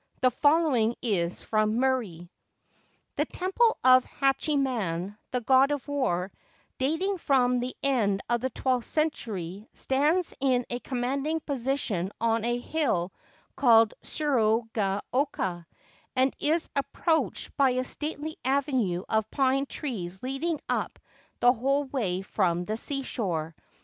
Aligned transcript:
The 0.21 0.31
following 0.31 0.95
is 1.03 1.43
from 1.43 1.75
Murray:— 1.75 2.31
The 3.17 3.25
Temple 3.25 3.77
of 3.83 4.03
Hachiman, 4.03 5.15
the 5.29 5.41
God 5.41 5.69
of 5.69 5.87
War, 5.87 6.31
dating 6.79 7.19
from 7.19 7.59
the 7.59 7.75
end 7.83 8.21
of 8.27 8.41
the 8.41 8.49
twelfth 8.49 8.87
century, 8.87 9.69
stands 9.75 10.33
in 10.39 10.65
a 10.71 10.79
commanding 10.79 11.39
position 11.39 12.11
on 12.19 12.43
a 12.43 12.57
hill 12.57 13.13
called 13.55 13.93
Tsuru 14.03 14.63
ga 14.73 15.01
oka, 15.13 15.67
and 16.15 16.35
is 16.39 16.67
approached 16.75 17.55
by 17.55 17.69
a 17.69 17.83
stately 17.83 18.37
avenue 18.43 19.03
of 19.07 19.29
pine 19.29 19.67
trees 19.67 20.23
leading 20.23 20.59
up 20.67 20.97
the 21.41 21.53
whole 21.53 21.83
way 21.83 22.23
from 22.23 22.65
the 22.65 22.75
seashore. 22.75 23.53